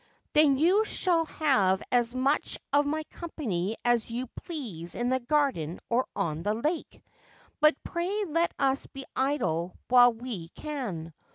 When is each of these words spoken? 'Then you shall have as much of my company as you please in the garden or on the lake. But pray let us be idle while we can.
'Then 0.33 0.57
you 0.57 0.83
shall 0.83 1.25
have 1.25 1.83
as 1.91 2.15
much 2.15 2.57
of 2.73 2.87
my 2.87 3.03
company 3.11 3.75
as 3.85 4.09
you 4.09 4.25
please 4.35 4.95
in 4.95 5.09
the 5.09 5.19
garden 5.19 5.79
or 5.91 6.07
on 6.15 6.41
the 6.41 6.55
lake. 6.55 7.03
But 7.59 7.75
pray 7.83 8.25
let 8.25 8.51
us 8.57 8.87
be 8.87 9.05
idle 9.15 9.77
while 9.89 10.11
we 10.11 10.47
can. 10.55 11.13